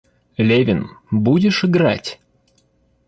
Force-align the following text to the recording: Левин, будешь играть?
Левин, 0.37 0.89
будешь 1.11 1.63
играть? 1.63 2.19